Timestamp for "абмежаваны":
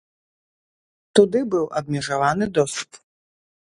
1.83-2.45